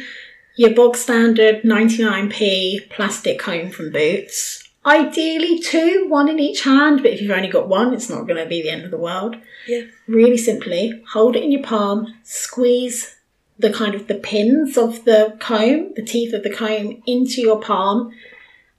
[0.57, 4.66] your bog standard 99p plastic comb from Boots.
[4.87, 8.41] Ideally two, one in each hand, but if you've only got one, it's not going
[8.41, 9.35] to be the end of the world.
[9.67, 9.81] Yeah.
[10.07, 13.17] Really simply, hold it in your palm, squeeze
[13.59, 17.59] the kind of the pins of the comb, the teeth of the comb into your
[17.59, 18.13] palm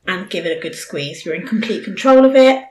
[0.07, 1.27] and give it a good squeeze.
[1.27, 2.65] You're in complete control of it.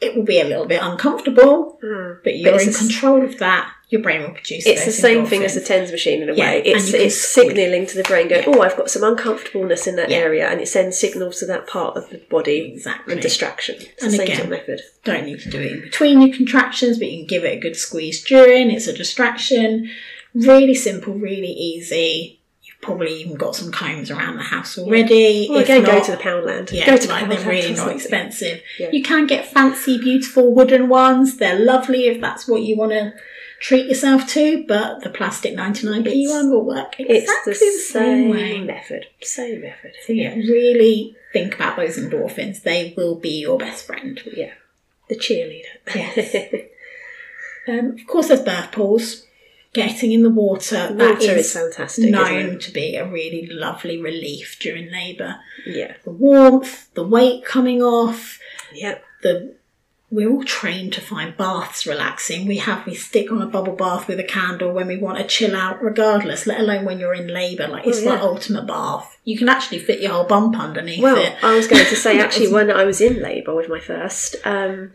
[0.00, 2.12] It will be a little bit uncomfortable, hmm.
[2.24, 3.70] but you're it's in control of that.
[3.90, 4.66] Your brain will produce.
[4.66, 5.62] It's the same thing as the.
[5.62, 6.62] TENS machine in a Yeah, way.
[6.64, 8.54] It's it's signalling to the brain, going, Yeah.
[8.54, 10.18] "Oh, I've got some uncomfortableness in that Yeah.
[10.18, 13.14] area," and it sends signals to that part of the body Exactly.
[13.14, 13.76] and distraction.
[13.80, 14.82] It's And the same again- sort method.
[15.04, 17.60] Don't need to do it in between your contractions, but you can give it a
[17.60, 18.70] good squeeze during.
[18.70, 19.90] It's a distraction.
[20.34, 22.40] Really simple, really easy.
[22.62, 25.46] You've probably even got some combs around the house already.
[25.48, 26.72] Well, If again, go to the Poundland.
[26.72, 27.36] Yeah, go to like Poundland.
[27.38, 28.60] they're really not expensive.
[28.78, 28.88] Yeah.
[28.92, 31.38] You can get fancy, beautiful wooden ones.
[31.38, 33.14] They're lovely if that's what you want to
[33.60, 34.64] treat yourself to.
[34.66, 37.78] But the plastic 99p It's- one will work exactly It's the, the same
[38.22, 38.60] same way.
[38.60, 39.06] method.
[39.22, 39.92] Same method.
[40.06, 42.62] So yeah, really think about those endorphins.
[42.62, 44.20] They will be your best friend.
[44.34, 44.52] Yeah.
[45.08, 45.64] The cheerleader.
[45.94, 46.64] Yes.
[47.66, 49.24] Um, of course, there's birth pools.
[49.74, 54.00] Getting in the water, that Water is is fantastic, known to be a really lovely
[54.00, 55.36] relief during labour.
[55.66, 55.92] yeah.
[56.04, 58.40] The warmth, the weight coming off,
[58.72, 59.04] Yep.
[59.22, 59.54] the
[60.10, 62.46] we're all trained to find baths relaxing.
[62.46, 65.24] We have we stick on a bubble bath with a candle when we want to
[65.24, 66.46] chill out, regardless.
[66.46, 68.10] Let alone when you're in labour, like it's Oh, yeah.
[68.12, 69.18] like ultimate bath.
[69.24, 71.34] You can actually fit your whole bump underneath Well, it.
[71.42, 74.92] I was going to say actually when I was in labour with my first, um,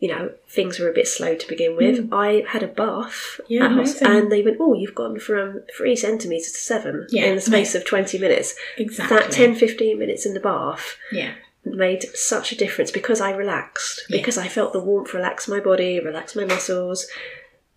[0.00, 2.08] you know, things were a bit slow to begin with.
[2.12, 6.52] I had a bath Yeah, at and they went, oh, you've gone from three centimetres
[6.52, 8.54] to seven Yeah, in the space of 20 minutes.
[8.78, 9.16] Exactly.
[9.18, 11.32] That 10, 15 minutes in the bath Yeah.
[11.76, 14.18] Made such a difference because I relaxed, Yeah.
[14.18, 17.06] because I felt the warmth relax my body, relax my muscles.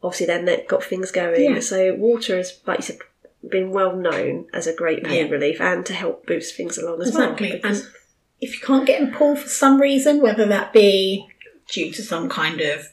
[0.03, 1.53] Obviously, then that got things going.
[1.55, 1.59] Yeah.
[1.59, 2.99] So, water has, like you said,
[3.47, 5.31] been well known as a great pain Yeah.
[5.31, 7.59] relief and to help boost things along as Exactly.
[7.63, 7.71] well.
[7.73, 7.87] And
[8.39, 11.27] if you can't get in pool for some reason, whether that be
[11.67, 12.89] due to some kind of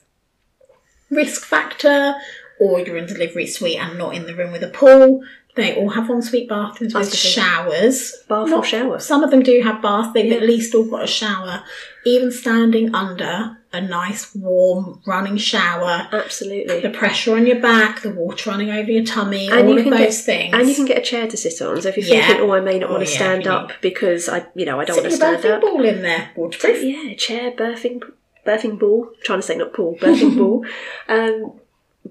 [1.11, 2.15] risk factor
[2.61, 5.23] or you're in delivery suite and not in the room with a pool,
[5.59, 8.12] they all have ensuite bathrooms with showers.
[8.29, 8.99] Bath or Not- shower?
[9.01, 10.11] Some of them do have baths.
[10.14, 11.62] They've at least all got a shower.
[12.07, 16.81] Even standing under a nice warm running shower, Absolutely.
[16.81, 19.85] the pressure on your back, the water running over your tummy, And all you of
[19.85, 20.55] can those get- things.
[20.55, 21.83] And you can get a chair to sit on.
[21.83, 22.27] So if you're Yeah.
[22.29, 24.64] thinking, oh, I may not Oh, want to yeah, stand you up because I, you
[24.64, 25.61] know, I don't want to your stand birthing up.
[25.61, 26.83] ball in there, waterproof.
[26.83, 28.01] Yeah, chair, birthing,
[28.47, 29.11] birthing ball.
[29.23, 30.64] trying to say not pool, birthing ball.
[31.09, 31.61] Um,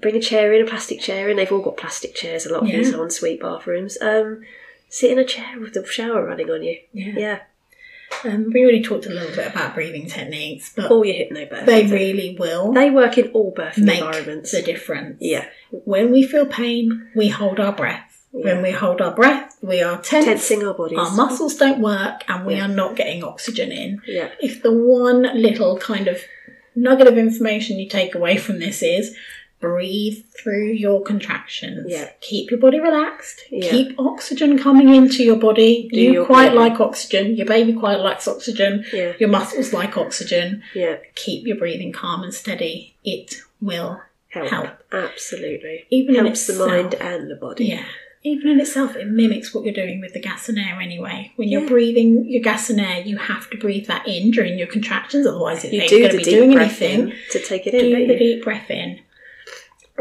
[0.02, 1.38] bring a chair in, a plastic chair in.
[1.38, 2.46] They've all got plastic chairs.
[2.46, 3.02] A lot of these Yeah.
[3.02, 3.98] ensuite bathrooms.
[4.02, 4.44] Um,
[4.90, 6.78] sit in a chair with the shower running on you.
[6.94, 7.14] Yeah.
[7.18, 7.40] Yeah.
[8.24, 11.66] Um, we already talked a little bit about breathing techniques, but All your hypnobirthing.
[11.66, 14.52] they really will they work in all make environments.
[14.52, 15.18] the difference.
[15.20, 15.46] Yeah.
[15.72, 18.04] When we feel pain, we hold our breath.
[18.32, 20.26] When we hold our breath, we are tense.
[20.26, 20.98] Tensing our bodies.
[21.00, 22.66] Our muscles don't work, and we Yeah.
[22.66, 24.02] are not getting oxygen in.
[24.08, 24.30] Yeah.
[24.40, 26.22] If the one little kind of
[26.76, 29.16] nugget of information you take away from this is
[29.60, 31.88] breathe through your contractions.
[31.90, 32.10] Yeah.
[32.22, 33.42] Keep your body relaxed.
[33.50, 33.70] Yeah.
[33.72, 35.90] Keep oxygen coming into your body.
[35.92, 36.60] Do you your quite breathing.
[36.72, 37.36] like oxygen.
[37.36, 38.86] Your baby quite likes oxygen.
[38.94, 39.14] Yeah.
[39.20, 40.64] Your muscles like oxygen.
[40.76, 40.98] Yeah.
[41.16, 42.96] Keep your breathing calm and steady.
[43.04, 44.50] It will Help.
[44.50, 44.70] help.
[44.92, 45.86] Absolutely.
[45.90, 47.66] Even in Helps the mind and the body.
[47.66, 47.86] Yeah.
[48.24, 51.32] Even in itself, it mimics what you're doing with the gas and air anyway.
[51.38, 54.68] When you're breathing your gas and air, you have to breathe that in during your
[54.68, 57.00] contractions, otherwise it You ain't do going to be doing anything.
[57.12, 58.20] in to take it in, Do the you?
[58.20, 59.00] deep breath in.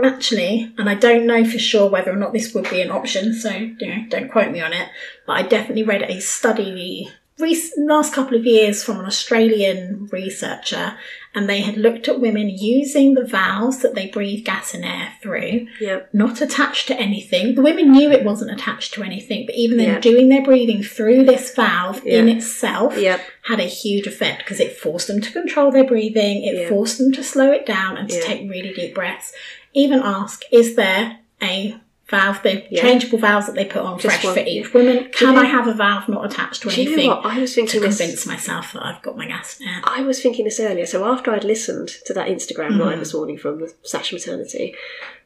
[0.02, 3.32] Actually, and I don't know for sure whether or not this would be an option,
[3.34, 4.88] so you know, don't quote me on it.
[5.26, 10.94] But I definitely read a study rec- last couple of years from an Australian researcher,
[11.34, 15.12] and they had looked at women using the valves that they breathe gas and air
[15.22, 16.00] through, Yeah.
[16.12, 17.54] not attached to anything.
[17.54, 20.00] The women knew it wasn't attached to anything, but even then, Yeah.
[20.00, 23.20] doing their breathing through this valve in itself Yep.
[23.42, 27.12] had a huge effect because it forced them to control their breathing, it forced them
[27.12, 29.32] to slow it down and to take really deep breaths.
[29.76, 31.76] Even ask, is there a
[32.08, 32.80] valve, the Yeah.
[32.80, 35.10] changeable valves that they put on Just fresh for each woman?
[35.12, 37.26] Can you I have a valve not attached to Do you know what?
[37.26, 37.98] I was to thinking this.
[37.98, 39.82] convince myself that I've got my gas now?
[39.84, 40.86] I was thinking this earlier.
[40.86, 42.78] So after I'd listened to that Instagram Mhm.
[42.86, 44.74] live this morning from Sash Maternity,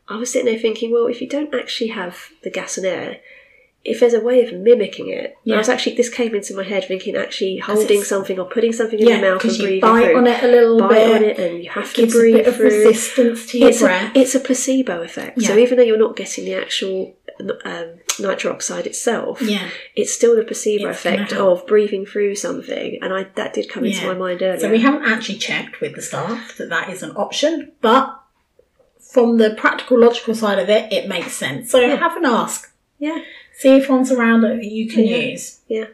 [0.08, 3.18] I was sitting there thinking, well, if you don't actually have the gas and air,
[3.90, 5.56] if there's a way of mimicking it, Yeah.
[5.56, 8.98] I was actually this came into my head thinking actually holding something or putting something
[8.98, 10.16] in Yeah, your mouth and you breathing bite through.
[10.18, 12.56] on it a little bite bit, on it and you have to a breathe of
[12.56, 12.66] through.
[12.66, 14.16] resistance to your it's breath.
[14.16, 15.42] A, it's a placebo effect.
[15.42, 17.16] So even though you're not getting the actual
[17.64, 19.68] um, nitro oxide itself, yeah.
[19.96, 22.98] it's still the placebo It's effect of breathing through something.
[23.02, 24.60] And I that did come into my mind earlier.
[24.60, 28.16] So we haven't actually checked with the staff that that is an option, but
[29.12, 31.70] from the practical, logical side of it, it makes sense.
[31.70, 31.96] So Yeah.
[31.96, 32.72] have an ask.
[32.98, 33.18] Yeah.
[33.60, 35.16] See if one's around that you can Yeah.
[35.16, 35.60] use.
[35.68, 35.86] Yeah.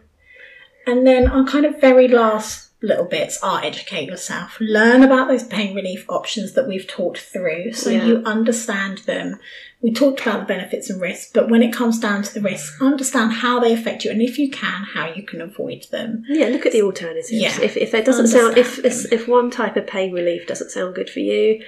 [0.86, 4.56] And then our kind of very last little bits are educate yourself.
[4.60, 8.06] Learn about those pain relief options that we've talked through so Yeah.
[8.06, 9.40] you understand them.
[9.82, 12.80] We talked about the benefits and risks, but when it comes down to the risks,
[12.80, 16.24] understand how they affect you and if you can, how you can avoid them.
[16.28, 17.32] Yeah, look at the alternatives.
[17.32, 17.48] Yeah.
[17.60, 20.94] If if it doesn't sound if Understand if one type of pain relief doesn't sound
[20.94, 21.62] good for you,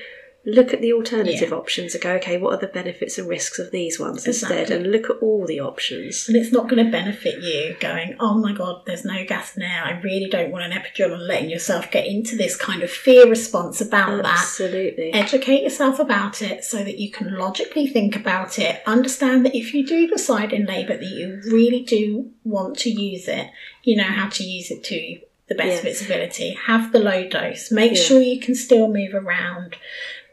[0.49, 1.57] look at the alternative Yeah.
[1.57, 4.71] options and go, okay, what are the benefits and risks of these ones instead?
[4.71, 6.27] And look at all the options.
[6.29, 9.85] And it's not going to benefit you going, oh my god, there's no gas now.
[9.85, 13.29] I really don't want an epidural and letting yourself get into this kind of fear
[13.29, 14.39] response about that.
[14.39, 15.13] Absolutely.
[15.13, 18.81] Educate yourself about it so that you can logically think about it.
[18.87, 23.29] Understand that if you do decide in labour that you really do want to use
[23.29, 23.49] it,
[23.83, 26.53] you know how to use it to the best of its ability.
[26.67, 27.73] Have the low dose.
[27.73, 28.03] Make Yeah.
[28.03, 29.77] sure you can still move around.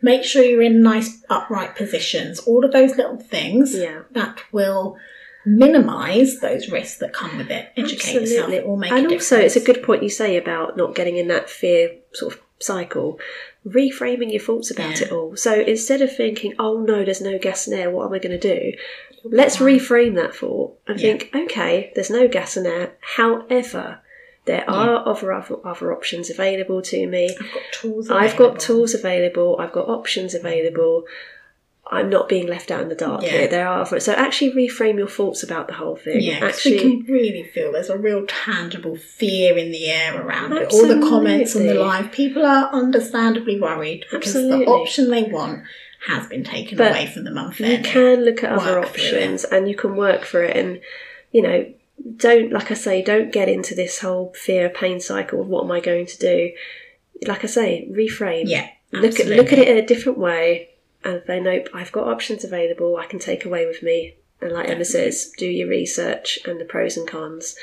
[0.01, 2.39] Make sure you're in nice upright positions.
[2.39, 4.01] All of those little things Yeah.
[4.11, 4.97] that will
[5.45, 7.67] minimise those risks that come with it.
[7.77, 8.51] Educate yourself.
[8.51, 11.27] It will make and also, it's a good point you say about not getting in
[11.29, 13.19] that fear sort of cycle.
[13.67, 15.07] Reframing your thoughts about Yeah.
[15.07, 15.35] it all.
[15.35, 17.89] So instead of thinking, "Oh no, there's no gas and air.
[17.89, 18.73] What am I going to do?"
[19.23, 21.09] Let's reframe that thought and Yeah.
[21.17, 22.93] think, "Okay, there's no gas and air.
[23.01, 23.99] However,
[24.45, 27.29] there are other other, other options available to me.
[27.39, 28.09] I've got tools.
[28.09, 28.57] I've got available.
[28.57, 29.57] tools available.
[29.59, 31.05] I've got options available.
[31.87, 33.29] I'm not being left out in the dark Yeah.
[33.29, 33.47] here.
[33.47, 36.19] There are so actually reframe your thoughts about the whole thing.
[36.21, 40.53] Yeah, actually, we can really feel there's a real tangible fear in the air around
[40.53, 40.73] it.
[40.73, 44.65] All the comments on the live, people are understandably worried because Absolutely.
[44.65, 45.63] the option they want
[46.07, 49.75] has been taken But away from them you can look at other options and you
[49.75, 50.79] can work for it and
[51.31, 51.65] you know
[52.17, 55.71] don't like i say don't get into this whole fear pain cycle of what am
[55.71, 56.51] i going to do.
[57.25, 58.43] Like i say reframe.
[58.47, 60.69] Yeah, look at look at it in a different way
[61.03, 62.97] and say nope i've got options available.
[62.97, 64.15] I can take away with me.
[64.41, 67.55] And like emma says do your research and the pros and cons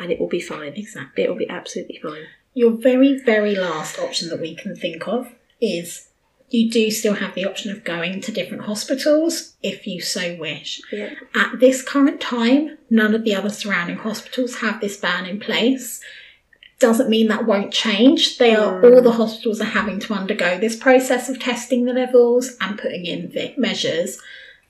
[0.00, 0.72] and it will be fine.
[0.74, 1.24] Exactly.
[1.24, 2.24] it will be absolutely fine.
[2.54, 6.08] Your very, very last option that we can think of is
[6.50, 10.80] you do still have the option of going to different hospitals if you so wish.
[10.92, 15.38] yeah At this current time, none of the other surrounding hospitals have this ban in
[15.40, 16.00] place.
[16.80, 18.38] Doesn't mean that won't change.
[18.38, 18.96] They are Mm.
[18.96, 23.06] all the hospitals are having to undergo this process of testing the levels and putting
[23.06, 24.18] in vi- measures.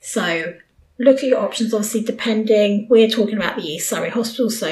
[0.01, 0.55] So
[0.99, 1.73] look at your options.
[1.73, 4.69] Obviously, depending we're talking about the East Surrey Hospital, so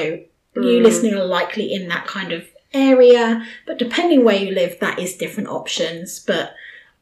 [0.55, 0.83] you Mm.
[0.83, 2.43] listening are likely in that kind of
[2.73, 3.43] area.
[3.65, 6.19] But depending where you live, that is different options.
[6.19, 6.53] But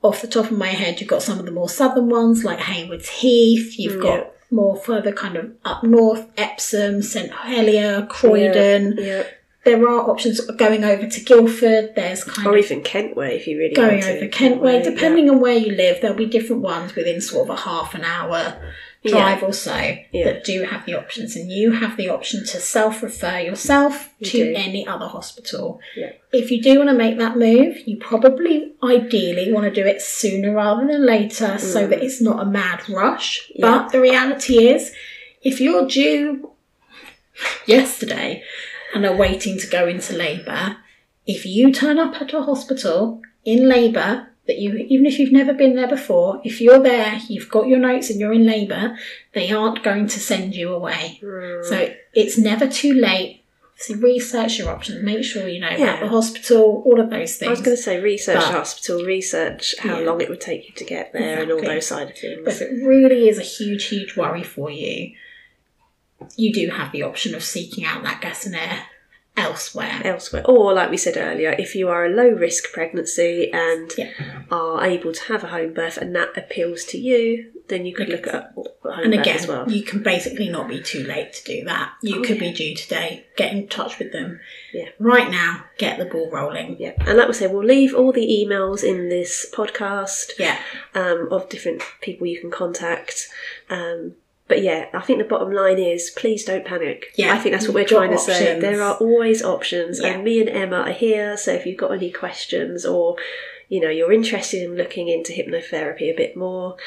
[0.08, 2.60] off the top of my head, you've got some of the more southern ones like
[2.60, 3.78] Haywards Heath.
[3.80, 4.02] You've Yeah.
[4.02, 8.96] got more further kind of up north, Epsom, St Helier, Croydon.
[8.98, 9.24] yeah
[9.66, 11.94] There are options going over to Guildford.
[11.96, 14.16] There's kind or of even kentway if you really going want to.
[14.18, 14.76] over Kentway.
[14.84, 14.90] Yeah.
[14.92, 18.06] Depending on where you live, there'll be different ones within sort of a half an
[18.06, 18.56] hour
[19.08, 19.76] drive or so
[20.12, 20.26] Yeah.
[20.26, 24.28] that do have the options, and you have the option to self refer yourself You
[24.28, 24.54] to do.
[24.56, 25.80] any other hospital.
[25.96, 26.12] Yeah.
[26.34, 30.02] If you do want to make that move, you probably ideally want to do it
[30.02, 31.90] sooner rather than later so Mm.
[31.90, 33.50] that it's not a mad rush.
[33.56, 33.62] Yeah.
[33.66, 34.94] But the reality is,
[35.44, 36.52] if you're due
[37.66, 38.44] yesterday
[38.94, 40.78] and are waiting to go into labour,
[41.26, 45.54] if you turn up at a hospital in labour, that you even if you've never
[45.54, 48.98] been there before, if you're there, you've got your notes and you're in labour,
[49.34, 51.20] they aren't going to send you away.
[51.22, 51.66] Mm.
[51.66, 53.44] So it's never too late.
[53.80, 55.76] So research your options, make sure you know Yeah.
[55.76, 57.48] about the hospital, all of those things.
[57.48, 60.06] I was going to say research But- hospital, research how Yeah.
[60.06, 62.40] long it would take you to get there, and all those side of things.
[62.44, 65.12] But if it really is a huge, huge worry for you,
[66.36, 68.86] you do have the option of seeking out that gas and air
[69.38, 70.02] elsewhere.
[70.04, 70.44] elsewhere.
[70.46, 74.12] Or, like we said earlier, if you are a low risk pregnancy and Yeah.
[74.52, 78.08] are able to have a home birth and that appeals to you, then you could
[78.10, 79.70] look at And birth again, as well.
[79.70, 81.92] you can basically not be too late to do that.
[82.02, 82.50] You Oh, could yeah.
[82.50, 83.26] be due today.
[83.36, 84.40] Get in touch with them.
[84.74, 84.88] Yeah.
[85.00, 86.78] Right now, get the ball rolling.
[86.80, 90.58] Yeah, and like we say, we'll leave all the emails in this podcast Yeah.
[90.96, 93.28] um, of different people you can contact.
[93.70, 94.16] Um,
[94.48, 97.08] but yeah, I think the bottom line is please don't panic.
[97.16, 98.60] Yeah, I think that's what we're trying to say.
[98.60, 100.14] There are always options, Yeah.
[100.14, 101.38] and me and Emma are here.
[101.38, 103.18] So if you've got any questions or
[103.70, 106.78] you know you're interested in looking into hypnotherapy a bit more,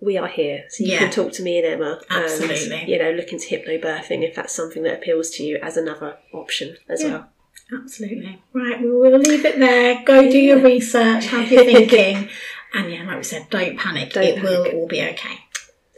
[0.00, 0.64] we are here.
[0.70, 0.98] So you Yeah.
[0.98, 2.00] can talk to me and Emma.
[2.10, 2.76] Um, Absolutely.
[2.80, 6.16] And, you know, look into hypnobirthing if that's something that appeals to you as another
[6.32, 7.10] option as Yeah.
[7.10, 7.30] well.
[7.72, 8.42] Absolutely.
[8.52, 10.02] Right, well, we'll leave it there.
[10.04, 12.28] Go do your research, have your thinking.
[12.74, 14.12] and yeah, like we said, don't panic.
[14.12, 15.38] Don't it will all be okay.